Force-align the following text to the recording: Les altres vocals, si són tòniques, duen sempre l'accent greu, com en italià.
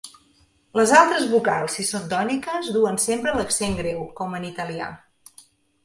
Les 0.79 0.93
altres 0.99 1.27
vocals, 1.33 1.75
si 1.79 1.85
són 1.91 2.09
tòniques, 2.15 2.73
duen 2.79 2.99
sempre 3.07 3.37
l'accent 3.39 3.79
greu, 3.85 4.05
com 4.23 4.39
en 4.41 4.53
italià. 4.53 4.93